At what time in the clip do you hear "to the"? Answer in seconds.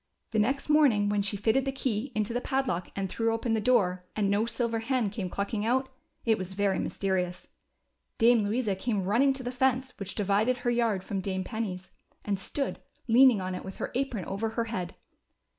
9.33-9.51